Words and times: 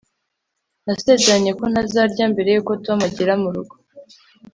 nasezeranye 0.85 1.51
ko 1.59 1.63
ntazarya 1.71 2.25
mbere 2.33 2.49
yuko 2.55 2.71
tom 2.85 2.99
agera 3.07 3.33
murugo 3.43 3.73